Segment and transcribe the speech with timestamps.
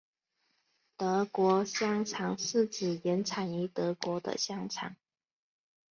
[0.97, 4.95] 德国香肠是指原产于德国的香肠。